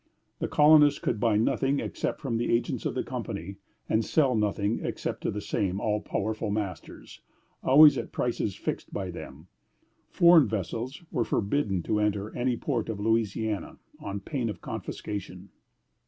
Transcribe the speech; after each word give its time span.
The 0.39 0.47
colonists 0.47 0.97
could 0.99 1.19
buy 1.19 1.37
nothing 1.37 1.79
except 1.79 2.21
from 2.21 2.37
the 2.39 2.51
agents 2.51 2.87
of 2.87 2.95
the 2.95 3.03
company, 3.03 3.57
and 3.87 4.03
sell 4.03 4.33
nothing 4.33 4.83
except 4.83 5.21
to 5.21 5.29
the 5.29 5.41
same 5.41 5.79
all 5.79 6.01
powerful 6.01 6.49
masters, 6.49 7.21
always 7.61 7.99
at 7.99 8.11
prices 8.11 8.55
fixed 8.55 8.91
by 8.91 9.11
them. 9.11 9.45
Foreign 10.09 10.47
vessels 10.47 11.03
were 11.11 11.23
forbidden 11.23 11.83
to 11.83 11.99
enter 11.99 12.35
any 12.35 12.57
port 12.57 12.89
of 12.89 12.99
Louisiana, 12.99 13.77
on 13.99 14.21
pain 14.21 14.49
of 14.49 14.59
confiscation. 14.59 15.49